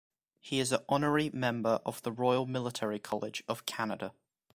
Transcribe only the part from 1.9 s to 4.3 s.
the Royal Military College of Canada.